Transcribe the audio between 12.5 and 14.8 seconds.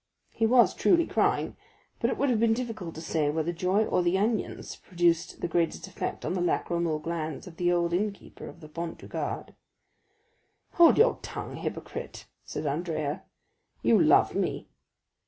Andrea; "you love me!"